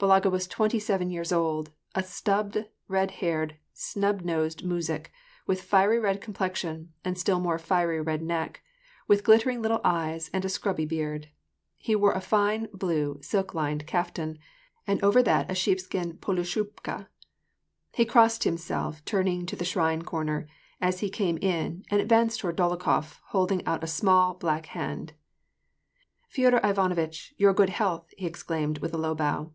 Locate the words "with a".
28.78-28.96